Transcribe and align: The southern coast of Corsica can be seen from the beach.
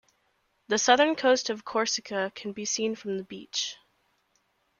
The 0.69 0.79
southern 0.79 1.15
coast 1.15 1.51
of 1.51 1.63
Corsica 1.63 2.31
can 2.33 2.53
be 2.53 2.65
seen 2.65 2.95
from 2.95 3.19
the 3.19 3.23
beach. 3.23 3.77